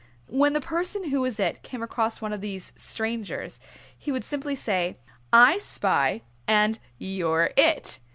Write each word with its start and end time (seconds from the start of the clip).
When 0.31 0.53
the 0.53 0.61
person 0.61 1.09
who 1.09 1.21
was 1.21 1.39
"It" 1.39 1.61
came 1.61 1.83
across 1.83 2.21
one 2.21 2.33
of 2.33 2.41
these 2.41 2.73
strangers 2.75 3.59
he 3.95 4.11
would 4.11 4.23
simply 4.23 4.55
say, 4.55 4.97
"I 5.31 5.59
spy, 5.59 6.23
and 6.47 6.79
you're 6.97 7.51
It." 7.55 7.99